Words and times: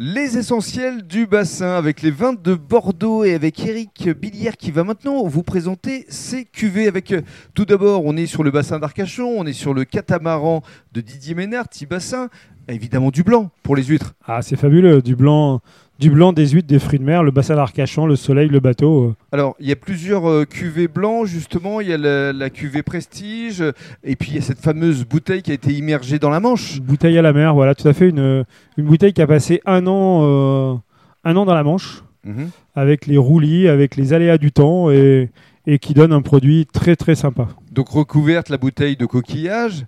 Les 0.00 0.38
essentiels 0.38 1.02
du 1.08 1.26
bassin 1.26 1.74
avec 1.74 2.02
les 2.02 2.12
vins 2.12 2.32
de 2.32 2.54
Bordeaux 2.54 3.24
et 3.24 3.34
avec 3.34 3.58
Eric 3.66 4.08
Billière 4.10 4.56
qui 4.56 4.70
va 4.70 4.84
maintenant 4.84 5.26
vous 5.26 5.42
présenter 5.42 6.06
ses 6.08 6.44
cuvées. 6.44 6.86
Avec 6.86 7.10
euh, 7.10 7.22
tout 7.52 7.64
d'abord, 7.64 8.04
on 8.04 8.16
est 8.16 8.26
sur 8.26 8.44
le 8.44 8.52
bassin 8.52 8.78
d'Arcachon, 8.78 9.34
on 9.36 9.44
est 9.44 9.52
sur 9.52 9.74
le 9.74 9.84
catamaran 9.84 10.62
de 10.92 11.00
Didier 11.00 11.34
Ménard, 11.34 11.68
petit 11.68 11.84
bassin, 11.84 12.28
évidemment 12.68 13.10
du 13.10 13.24
blanc 13.24 13.50
pour 13.64 13.74
les 13.74 13.82
huîtres. 13.82 14.14
Ah, 14.24 14.40
c'est 14.40 14.54
fabuleux, 14.54 15.02
du 15.02 15.16
blanc, 15.16 15.62
du 15.98 16.10
blanc, 16.10 16.32
des 16.32 16.46
huîtres, 16.48 16.68
des 16.68 16.78
fruits 16.78 16.98
de 17.00 17.04
mer, 17.04 17.22
le 17.24 17.30
bassin 17.32 17.56
d'Arcachon, 17.56 18.06
le 18.06 18.14
soleil, 18.16 18.48
le 18.48 18.60
bateau. 18.60 19.04
euh. 19.08 19.14
Alors, 19.32 19.56
il 19.58 19.66
y 19.68 19.72
a 19.72 19.76
plusieurs 19.76 20.28
euh, 20.30 20.44
cuvées 20.44 20.86
blancs, 20.88 21.26
justement. 21.26 21.80
Il 21.80 21.88
y 21.88 21.92
a 21.92 21.98
la, 21.98 22.32
la 22.32 22.50
cuvée 22.50 22.82
Prestige, 22.84 23.60
euh, 23.62 23.72
et 24.04 24.14
puis 24.14 24.30
il 24.30 24.34
y 24.36 24.38
a 24.38 24.42
cette 24.42 24.60
fameuse 24.60 25.04
bouteille 25.04 25.42
qui 25.42 25.50
a 25.50 25.54
été 25.54 25.72
immergée 25.72 26.18
dans 26.20 26.30
la 26.30 26.38
Manche. 26.40 26.76
Une 26.76 26.84
bouteille 26.84 27.18
à 27.18 27.22
la 27.22 27.32
mer, 27.32 27.52
voilà, 27.54 27.74
tout 27.74 27.88
à 27.88 27.92
fait. 27.92 28.08
Une, 28.10 28.44
une 28.76 28.84
bouteille 28.84 29.12
qui 29.12 29.22
a 29.22 29.26
passé 29.26 29.60
un 29.66 29.86
an, 29.88 30.20
euh, 30.22 30.74
un 31.24 31.36
an 31.36 31.44
dans 31.44 31.54
la 31.54 31.64
Manche, 31.64 32.02
Mhm. 32.24 32.50
avec 32.74 33.06
les 33.06 33.16
roulis, 33.16 33.68
avec 33.68 33.96
les 33.96 34.12
aléas 34.12 34.38
du 34.38 34.52
temps, 34.52 34.90
et, 34.90 35.30
et 35.66 35.78
qui 35.78 35.94
donne 35.94 36.12
un 36.12 36.20
produit 36.22 36.66
très 36.66 36.94
très 36.96 37.14
sympa. 37.14 37.48
Donc, 37.72 37.88
recouverte 37.88 38.48
la 38.50 38.56
bouteille 38.58 38.96
de 38.96 39.06
coquillage. 39.06 39.84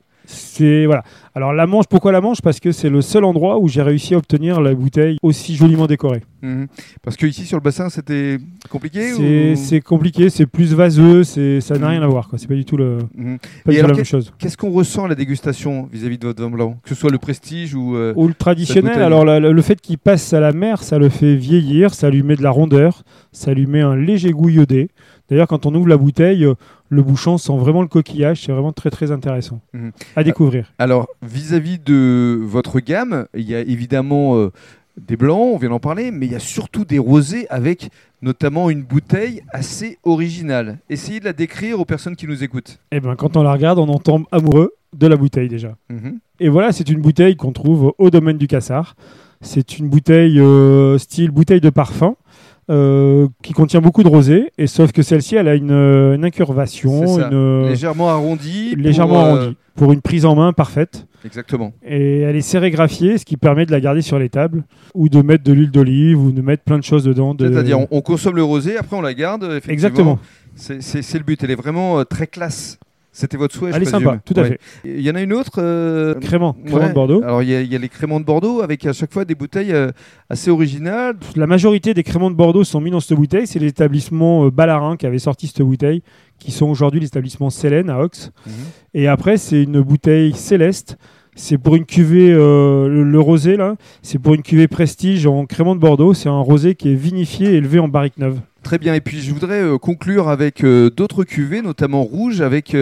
C'est 0.60 0.84
voilà. 0.84 1.02
Alors 1.34 1.55
la 1.55 1.66
Manche, 1.66 1.87
pourquoi 1.88 2.12
la 2.12 2.20
Manche? 2.20 2.42
Parce 2.42 2.60
que 2.60 2.70
c'est 2.70 2.91
le 2.91 3.01
seul 3.01 3.24
endroit 3.24 3.59
où 3.59 3.66
j'ai 3.66 3.80
réussi 3.80 4.14
à 4.14 4.18
obtenir 4.18 4.60
la 4.60 4.74
bouteille 4.74 5.16
aussi 5.23 5.56
joliment 5.56 5.87
décorée. 5.87 6.20
Mhm. 6.42 6.66
Parce 7.02 7.16
que 7.16 7.24
ici 7.27 7.46
sur 7.46 7.56
le 7.56 7.62
bassin, 7.62 7.88
c'était 7.88 8.37
compliqué 8.68 9.12
C'est 9.56 9.78
ou- 9.78 9.82
compliqué, 9.82 10.28
c'est 10.28 10.45
plus 10.46 10.74
vaseux, 10.74 11.24
c'est 11.24 11.62
ça 11.62 11.78
n'a 11.78 11.88
rien 11.88 12.02
à 12.02 12.06
voir. 12.06 12.28
C'est 12.37 12.46
pas 12.46 12.54
du 12.54 12.66
tout, 12.66 12.77
le, 12.77 12.98
Mhm. 13.16 13.38
pas 13.65 13.73
du 13.73 13.78
tout 13.80 13.87
la 13.87 13.95
même 13.95 14.04
chose. 14.04 14.32
Qu'est-ce 14.38 14.59
qu'on 14.59 14.70
ressent 14.70 15.04
à 15.06 15.09
la 15.09 15.15
dégustation 15.15 15.88
vis-à-vis 15.91 16.18
de 16.18 16.27
votre 16.27 16.42
vin 16.42 16.51
blanc? 16.51 16.77
Que 16.82 16.90
ce 16.90 16.95
soit 16.95 17.10
le 17.10 17.18
Prestige 17.18 17.74
ou... 17.74 17.96
euh, 17.96 18.12
Ou 18.16 18.29
le 18.29 18.34
traditionnel, 18.34 19.01
alors 19.01 19.24
la- 19.24 19.40
la- 19.40 19.51
le 19.51 19.62
fait 19.62 19.80
qu'il 19.80 19.96
passe 19.96 20.34
à 20.34 20.40
la 20.40 20.52
mer, 20.52 20.82
ça 20.82 20.98
le 20.98 21.09
fait 21.09 21.37
vieillir, 21.37 21.95
ça 21.95 22.10
lui 22.10 22.23
met 22.23 22.37
de 22.37 22.42
la 22.42 22.51
rondeur, 22.51 23.02
ça 23.32 23.54
lui 23.54 23.66
met 23.66 23.80
un 23.80 23.96
léger 23.96 24.30
goût 24.32 24.51
iodé. 24.51 24.90
D'ailleurs, 25.30 25.46
quand 25.46 25.65
on 25.65 25.74
ouvre 25.74 25.87
la 25.88 25.96
bouteille, 25.96 26.45
euh, 26.45 26.54
le 26.91 27.02
bouchon 27.02 27.38
sent 27.38 27.57
vraiment 27.57 27.80
le 27.83 27.88
coquillage, 27.88 28.43
c'est 28.45 28.52
vraiment 28.52 28.73
très 28.73 28.91
très 28.91 29.10
intéressant 29.13 29.60
Mhm. 29.73 29.93
à 30.16 30.24
découvrir. 30.24 30.73
Alors, 30.79 31.09
vis-à-vis 31.23 31.79
de 31.79 32.38
votre 32.43 32.80
gamme, 32.80 33.27
il 33.35 33.49
y 33.49 33.55
a 33.55 33.60
évidemment 33.60 34.37
euh, 34.37 34.51
des 35.01 35.16
blancs, 35.16 35.55
on 35.55 35.57
vient 35.57 35.71
d'en 35.71 35.79
parler, 35.80 36.10
mais 36.10 36.27
il 36.27 36.32
y 36.32 36.35
a 36.35 36.41
surtout 36.41 36.85
des 36.85 36.99
rosés 36.99 37.47
avec 37.49 37.91
notamment 38.23 38.69
une 38.69 38.82
bouteille 38.82 39.41
assez 39.51 39.99
originale. 40.05 40.79
Essayez 40.91 41.21
de 41.21 41.24
la 41.24 41.32
décrire 41.32 41.80
aux 41.80 41.85
personnes 41.87 42.16
qui 42.16 42.27
nous 42.27 42.43
écoutent. 42.45 42.80
Et 42.93 43.01
ben 43.01 43.15
quand 43.16 43.37
on 43.37 43.43
la 43.43 43.52
regarde, 43.52 43.79
on 43.79 43.88
en 43.88 43.99
tombe 43.99 44.25
amoureux 44.30 44.75
de 44.95 45.07
la 45.07 45.16
bouteille 45.16 45.49
déjà. 45.49 45.77
Mhm. 45.88 46.19
Et 46.41 46.49
voilà, 46.49 46.73
c'est 46.73 46.88
une 46.91 47.01
bouteille 47.01 47.37
qu'on 47.37 47.52
trouve 47.52 47.95
au 47.99 48.10
domaine 48.10 48.37
du 48.37 48.47
Cassard. 48.49 48.97
C'est 49.41 49.79
une 49.79 49.88
bouteille 49.88 50.38
euh, 50.38 50.99
style 50.99 51.30
bouteille 51.30 51.60
de 51.63 51.71
parfum 51.71 52.16
euh, 52.71 53.26
qui 53.43 53.52
contient 53.52 53.80
beaucoup 53.80 54.02
de 54.02 54.09
rosé, 54.09 54.52
et 54.57 54.66
sauf 54.66 54.93
que 54.93 55.02
celle-ci, 55.02 55.35
elle 55.37 55.49
a 55.49 55.54
une, 55.54 55.71
euh, 55.73 56.15
une 56.15 56.24
incurvation, 56.24 57.02
euh, 57.18 57.68
Légèrement 57.68 58.09
arrondi. 58.10 58.71
pour, 58.74 58.82
légèrement 58.82 59.24
euh, 59.24 59.29
arrondie, 59.40 59.57
pour 59.74 59.93
une 59.93 60.01
prise 60.01 60.24
en 60.24 60.35
main 60.37 60.52
parfaite. 60.52 61.07
Exactement. 61.24 61.73
Et 61.85 62.21
elle 62.21 62.37
est 62.37 62.41
sérigraphiée, 62.41 63.18
ce 63.18 63.24
qui 63.26 63.37
permet 63.37 63.66
de 63.66 63.73
la 63.73 63.80
garder 63.80 64.00
sur 64.03 64.19
les 64.19 64.28
tables, 64.31 64.62
ou 64.94 65.09
de 65.09 65.21
mettre 65.21 65.44
de 65.44 65.53
l'huile 65.53 65.71
d'olive, 65.71 66.19
ou 66.19 66.32
de 66.32 66.41
mettre 66.41 66.62
plein 66.62 66.78
de 66.78 66.84
choses 66.84 67.04
dedans. 67.04 67.34
de- 67.34 67.50
C'est-à-dire, 67.53 67.78
on, 67.81 67.88
on 67.91 68.00
consomme 68.00 68.37
le 68.37 68.44
rosé, 68.44 68.76
après 68.78 68.97
on 68.97 69.03
la 69.03 69.12
garde. 69.15 69.43
Effectivement. 69.44 69.72
Exactement. 69.72 70.19
C'est 70.54 71.19
le 71.19 71.25
but. 71.25 71.43
Elle 71.44 71.50
est 71.50 71.54
vraiment 71.56 71.98
euh, 72.00 72.04
très 72.04 72.26
classe. 72.26 72.78
C'était 73.12 73.37
votre 73.37 73.55
souhait, 73.55 73.71
Elle 73.75 73.83
est 73.83 73.87
je 73.87 73.91
présume. 73.91 74.09
sympa, 74.09 74.22
tout 74.25 74.34
à 74.37 74.43
Ouais. 74.43 74.49
fait. 74.50 74.61
Il 74.84 75.00
y 75.00 75.11
en 75.11 75.15
a 75.16 75.22
une 75.22 75.33
autre. 75.33 75.55
euh, 75.59 76.15
Crément, 76.21 76.53
crément 76.53 76.78
ouais. 76.83 76.89
de 76.91 76.94
Bordeaux. 76.94 77.22
Alors, 77.25 77.43
il 77.43 77.49
y, 77.49 77.55
a- 77.56 77.61
il 77.61 77.71
y 77.72 77.75
a 77.75 77.78
les 77.78 77.89
créments 77.89 78.21
de 78.21 78.25
Bordeaux 78.25 78.62
avec 78.62 78.87
à 78.87 78.93
chaque 78.93 79.12
fois 79.12 79.25
des 79.25 79.34
bouteilles 79.34 79.72
euh, 79.72 79.91
assez 80.28 80.50
originales. 80.50 81.16
La 81.34 81.49
majorité 81.49 81.93
des 81.93 82.05
créments 82.05 82.31
de 82.31 82.37
Bordeaux 82.37 82.62
sont 82.62 82.81
mis 82.81 82.91
dans 82.93 83.00
cette 83.00 83.16
bouteille. 83.19 83.47
C'est 83.49 83.59
l'établissement 83.59 84.44
euh, 84.47 84.50
Ballarin 84.50 84.97
qui 84.97 85.06
avait 85.06 85.19
sorti 85.19 85.49
cette 85.49 85.62
bouteille, 85.62 86.03
qui 86.38 86.53
sont 86.53 86.66
aujourd'hui 86.69 87.00
l'établissement 87.00 87.50
Célène 87.50 87.91
à 87.91 87.99
Ox. 88.00 88.31
Et 88.94 89.09
après, 89.09 89.37
c'est 89.38 89.62
une 89.65 89.81
bouteille 89.81 90.32
céleste. 90.34 90.97
C'est 91.42 91.56
pour 91.56 91.74
une 91.74 91.86
cuvée, 91.86 92.30
euh, 92.30 92.86
le, 92.86 93.18
rosé 93.18 93.56
là, 93.56 93.76
c'est 94.02 94.18
pour 94.18 94.34
une 94.34 94.42
cuvée 94.42 94.68
prestige 94.68 95.26
en 95.26 95.46
crément 95.46 95.74
de 95.74 95.80
Bordeaux. 95.80 96.12
C'est 96.12 96.28
un 96.28 96.38
rosé 96.38 96.74
qui 96.74 96.92
est 96.92 96.94
vinifié 96.94 97.54
et 97.54 97.54
élevé 97.54 97.78
en 97.78 97.88
barrique 97.88 98.18
neuve. 98.18 98.40
Très 98.62 98.76
bien. 98.76 98.92
Et 98.92 99.00
puis, 99.00 99.22
je 99.22 99.32
voudrais 99.32 99.62
euh, 99.62 99.78
conclure 99.78 100.28
avec 100.28 100.62
euh, 100.62 100.90
d'autres 100.90 101.24
cuvées, 101.24 101.62
notamment 101.62 102.02
rouges, 102.02 102.42
avec 102.42 102.76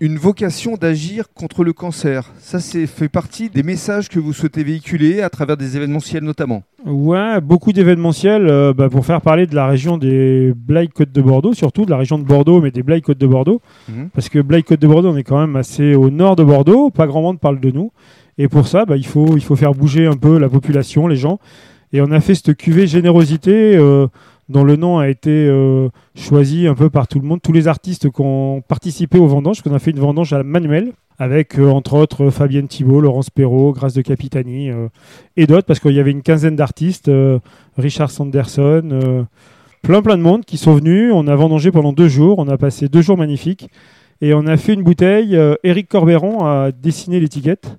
une 0.00 0.16
vocation 0.16 0.78
d'agir 0.78 1.26
contre 1.34 1.62
le 1.62 1.74
cancer. 1.74 2.32
Ça, 2.38 2.58
c'est 2.58 2.86
fait 2.86 3.10
partie 3.10 3.50
des 3.50 3.62
messages 3.62 4.08
que 4.08 4.18
vous 4.18 4.32
souhaitez 4.32 4.64
véhiculer 4.64 5.20
à 5.20 5.28
travers 5.28 5.58
des 5.58 5.76
événementiels, 5.76 6.24
notamment. 6.24 6.62
Ouais, 6.86 7.40
beaucoup 7.40 7.72
d'événementiels 7.72 8.46
euh, 8.48 8.72
bah, 8.72 8.88
pour 8.88 9.04
faire 9.04 9.20
parler 9.20 9.46
de 9.46 9.54
la 9.54 9.66
région 9.66 9.98
des 9.98 10.54
Blaye 10.56 10.88
Côtes 10.88 11.12
de 11.12 11.20
Bordeaux, 11.20 11.52
surtout 11.52 11.84
de 11.84 11.90
la 11.90 11.98
région 11.98 12.18
de 12.18 12.24
Bordeaux, 12.24 12.60
mais 12.60 12.70
des 12.70 12.82
Blaye 12.82 13.02
Côtes 13.02 13.18
de 13.18 13.26
Bordeaux. 13.26 13.60
Mhm. 13.88 14.08
Parce 14.14 14.28
que 14.28 14.38
Blaye 14.38 14.62
Côtes 14.62 14.80
de 14.80 14.86
Bordeaux, 14.86 15.10
on 15.10 15.16
est 15.16 15.22
quand 15.22 15.38
même 15.38 15.56
assez 15.56 15.94
au 15.94 16.10
nord 16.10 16.36
de 16.36 16.44
Bordeaux, 16.44 16.90
pas 16.90 17.06
grand 17.06 17.20
monde 17.20 17.38
parle 17.38 17.60
de 17.60 17.70
nous. 17.70 17.92
Et 18.38 18.48
pour 18.48 18.66
ça, 18.66 18.86
bah, 18.86 18.96
il, 18.96 19.06
faut, 19.06 19.36
il 19.36 19.42
faut 19.42 19.56
faire 19.56 19.74
bouger 19.74 20.06
un 20.06 20.16
peu 20.16 20.38
la 20.38 20.48
population, 20.48 21.06
les 21.06 21.16
gens. 21.16 21.38
Et 21.92 22.00
on 22.00 22.10
a 22.10 22.20
fait 22.20 22.34
cette 22.34 22.56
cuvée 22.56 22.86
Générosité, 22.86 23.76
euh, 23.76 24.06
dont 24.50 24.64
le 24.64 24.74
nom 24.76 24.98
a 24.98 25.08
été 25.08 25.30
euh, 25.30 25.88
choisi 26.16 26.66
un 26.66 26.74
peu 26.74 26.90
par 26.90 27.06
tout 27.06 27.20
le 27.20 27.26
monde, 27.26 27.40
tous 27.40 27.52
les 27.52 27.68
artistes 27.68 28.10
qui 28.10 28.20
ont 28.20 28.62
participé 28.66 29.16
aux 29.16 29.28
vendanges, 29.28 29.62
qu'on 29.62 29.72
a 29.72 29.78
fait 29.78 29.92
une 29.92 30.00
vendange 30.00 30.32
à 30.32 30.38
la 30.38 30.44
manuelle, 30.44 30.92
avec 31.18 31.58
euh, 31.58 31.70
entre 31.70 31.94
autres 31.94 32.30
Fabienne 32.30 32.66
Thibault, 32.66 33.00
Laurence 33.00 33.30
Perrault, 33.30 33.72
Grâce 33.72 33.94
de 33.94 34.02
Capitani 34.02 34.70
euh, 34.70 34.88
et 35.36 35.46
d'autres, 35.46 35.66
parce 35.66 35.78
qu'il 35.78 35.92
y 35.92 36.00
avait 36.00 36.10
une 36.10 36.22
quinzaine 36.22 36.56
d'artistes, 36.56 37.08
euh, 37.08 37.38
Richard 37.78 38.10
Sanderson, 38.10 38.88
euh, 38.90 39.22
plein 39.82 40.02
plein 40.02 40.16
de 40.16 40.22
monde 40.22 40.44
qui 40.44 40.56
sont 40.58 40.74
venus. 40.74 41.12
On 41.14 41.28
a 41.28 41.36
vendangé 41.36 41.70
pendant 41.70 41.92
deux 41.92 42.08
jours, 42.08 42.40
on 42.40 42.48
a 42.48 42.58
passé 42.58 42.88
deux 42.88 43.02
jours 43.02 43.16
magnifiques. 43.16 43.68
Et 44.20 44.34
on 44.34 44.46
a 44.46 44.56
fait 44.56 44.74
une 44.74 44.82
bouteille. 44.82 45.36
euh, 45.36 45.54
Éric 45.62 45.88
Corberon 45.88 46.44
a 46.44 46.72
dessiné 46.72 47.20
l'étiquette. 47.20 47.78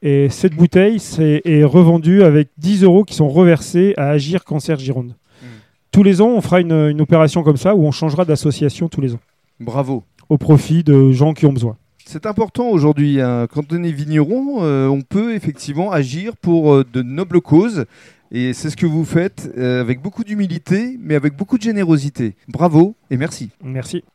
Et 0.00 0.28
cette 0.28 0.54
bouteille 0.54 0.98
est 1.18 1.64
revendue 1.64 2.22
avec 2.22 2.50
10 2.58 2.84
euros 2.84 3.04
qui 3.04 3.14
sont 3.14 3.28
reversés 3.28 3.94
à 3.96 4.10
Agir 4.10 4.44
Cancer 4.44 4.78
Gironde. 4.78 5.14
Tous 5.94 6.02
les 6.02 6.20
ans, 6.20 6.30
on 6.30 6.40
fera 6.40 6.60
une, 6.60 6.72
une 6.72 7.00
opération 7.00 7.44
comme 7.44 7.56
ça 7.56 7.76
où 7.76 7.84
on 7.86 7.92
changera 7.92 8.24
d'association 8.24 8.88
tous 8.88 9.00
les 9.00 9.14
ans, 9.14 9.20
Bravo. 9.60 10.02
au 10.28 10.38
profit 10.38 10.82
de 10.82 11.12
gens 11.12 11.34
qui 11.34 11.46
ont 11.46 11.52
besoin. 11.52 11.76
C'est 12.04 12.26
important 12.26 12.68
aujourd'hui. 12.70 13.20
hein. 13.20 13.46
Quand 13.48 13.72
on 13.72 13.80
est 13.84 13.92
vigneron, 13.92 14.64
euh, 14.64 14.88
on 14.88 15.02
peut 15.02 15.36
effectivement 15.36 15.92
agir 15.92 16.36
pour 16.36 16.74
euh, 16.74 16.84
de 16.92 17.02
nobles 17.02 17.40
causes. 17.40 17.84
Et 18.32 18.52
c'est 18.54 18.70
ce 18.70 18.76
que 18.76 18.86
vous 18.86 19.04
faites 19.04 19.52
euh, 19.56 19.80
avec 19.80 20.02
beaucoup 20.02 20.24
d'humilité, 20.24 20.98
mais 21.00 21.14
avec 21.14 21.36
beaucoup 21.36 21.58
de 21.58 21.62
générosité. 21.62 22.34
Bravo 22.48 22.96
et 23.12 23.16
merci. 23.16 23.50
Merci. 23.62 24.02